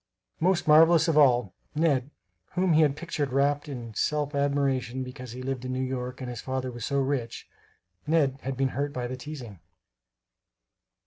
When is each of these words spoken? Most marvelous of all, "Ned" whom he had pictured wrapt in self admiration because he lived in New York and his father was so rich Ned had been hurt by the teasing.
Most 0.39 0.67
marvelous 0.67 1.07
of 1.07 1.15
all, 1.15 1.53
"Ned" 1.75 2.09
whom 2.53 2.73
he 2.73 2.81
had 2.81 2.95
pictured 2.95 3.31
wrapt 3.31 3.69
in 3.69 3.93
self 3.93 4.33
admiration 4.33 5.03
because 5.03 5.33
he 5.33 5.43
lived 5.43 5.63
in 5.63 5.73
New 5.73 5.83
York 5.83 6.21
and 6.21 6.27
his 6.27 6.41
father 6.41 6.71
was 6.71 6.83
so 6.83 6.99
rich 6.99 7.47
Ned 8.07 8.39
had 8.41 8.57
been 8.57 8.69
hurt 8.69 8.93
by 8.93 9.05
the 9.05 9.15
teasing. 9.15 9.59